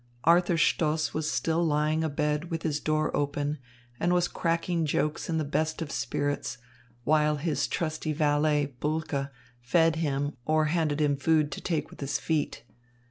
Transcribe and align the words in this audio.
Arthur 0.23 0.57
Stoss 0.57 1.13
was 1.13 1.29
still 1.29 1.63
lying 1.63 2.03
abed 2.03 2.49
with 2.49 2.63
his 2.63 2.79
door 2.79 3.15
open 3.15 3.59
and 3.99 4.11
was 4.13 4.27
cracking 4.27 4.83
jokes 4.83 5.29
in 5.29 5.37
the 5.37 5.43
best 5.45 5.79
of 5.79 5.91
spirits, 5.91 6.57
while 7.03 7.35
his 7.35 7.67
trusty 7.67 8.11
valet, 8.11 8.73
Bulke, 8.79 9.29
fed 9.61 9.97
him 9.97 10.35
or 10.43 10.65
handed 10.73 10.99
him 10.99 11.17
food 11.17 11.51
to 11.51 11.61
take 11.61 11.91
with 11.91 11.99
his 11.99 12.17
feet. 12.19 12.63